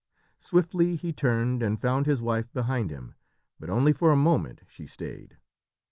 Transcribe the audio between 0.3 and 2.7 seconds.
Swiftly he turned, and found his wife